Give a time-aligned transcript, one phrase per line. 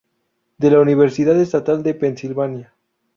[0.57, 2.73] De la Universidad Estatal de Pensilvania.